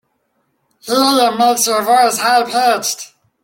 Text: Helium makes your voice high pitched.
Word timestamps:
Helium 0.79 1.37
makes 1.37 1.67
your 1.67 1.83
voice 1.83 2.17
high 2.17 2.43
pitched. 2.49 3.13